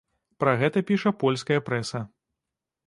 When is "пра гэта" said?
0.43-0.83